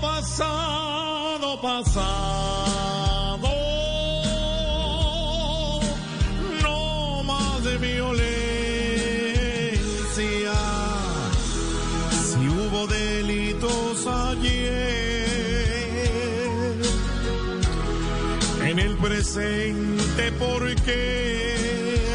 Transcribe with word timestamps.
Pasado, 0.00 1.60
pasado. 1.60 1.90
No 6.62 7.22
más 7.24 7.64
de 7.64 7.78
violencia. 7.78 8.22
Si 12.24 12.48
hubo 12.48 12.86
delitos 12.86 14.06
ayer, 14.06 15.30
en 18.62 18.78
el 18.78 18.96
presente, 18.96 20.32
¿por 20.32 20.74
qué 20.82 22.09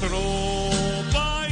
nuestro 0.00 0.20
país. 1.12 1.50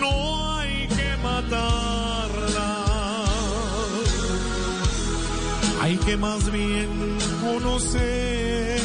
No 0.00 0.56
hay 0.56 0.88
que 0.88 1.16
matarla. 1.22 2.74
Hay 5.82 5.96
que 5.98 6.16
más 6.16 6.50
bien 6.50 6.88
conocer 7.42 8.80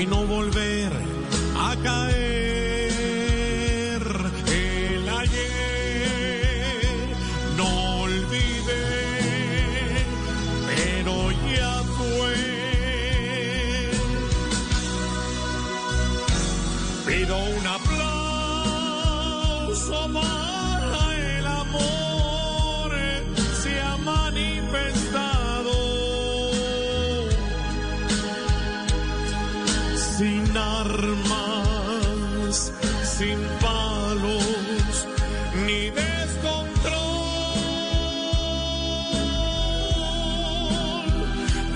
y 0.00 0.06
no 0.06 0.24
volver 0.26 0.92
a 1.56 1.76
caer 1.82 2.27
pido 17.28 17.36
un 17.36 17.66
aplauso 17.66 18.08
para 20.12 21.14
el 21.14 21.46
amor 21.46 22.90
se 23.62 23.80
ha 23.80 23.96
manifestado 23.98 25.72
sin 30.16 30.56
armas, 30.56 32.72
sin 33.04 33.38
palos, 33.60 35.06
ni 35.66 35.90
descontrol. 35.90 37.18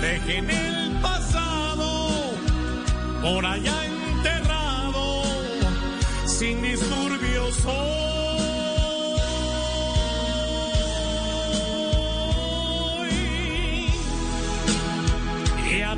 Dejen 0.00 0.50
el 0.50 0.92
pasado 1.00 2.10
por 3.22 3.46
allá 3.46 3.84
enterrado, 3.84 4.01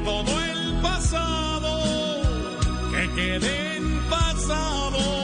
todo 0.03 0.41
el 0.41 0.81
pasado 0.81 1.81
que 2.91 3.11
quede 3.15 3.77
en 3.77 4.09
pasado. 4.09 5.24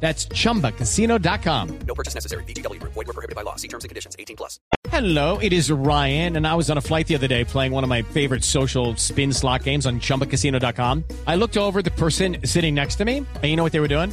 That's 0.00 0.26
chumbacasino.com. 0.26 1.78
No 1.80 1.94
purchase 1.94 2.14
necessary. 2.14 2.44
Group. 2.44 2.92
Void 2.92 3.06
were 3.06 3.12
prohibited 3.12 3.36
by 3.36 3.42
law. 3.42 3.56
See 3.56 3.68
terms 3.68 3.84
and 3.84 3.88
conditions. 3.88 4.16
18 4.18 4.36
plus. 4.36 4.60
Hello, 4.88 5.38
it 5.38 5.52
is 5.52 5.70
Ryan, 5.70 6.36
and 6.36 6.46
I 6.46 6.54
was 6.54 6.70
on 6.70 6.78
a 6.78 6.80
flight 6.80 7.06
the 7.06 7.14
other 7.14 7.26
day 7.26 7.44
playing 7.44 7.72
one 7.72 7.84
of 7.84 7.90
my 7.90 8.02
favorite 8.02 8.44
social 8.44 8.96
spin 8.96 9.32
slot 9.32 9.62
games 9.62 9.86
on 9.86 10.00
chumbacasino.com. 10.00 11.04
I 11.26 11.36
looked 11.36 11.56
over 11.56 11.80
at 11.80 11.84
the 11.84 11.92
person 11.92 12.38
sitting 12.44 12.74
next 12.74 12.96
to 12.96 13.04
me, 13.04 13.18
and 13.18 13.44
you 13.44 13.56
know 13.56 13.62
what 13.62 13.72
they 13.72 13.80
were 13.80 13.88
doing? 13.88 14.12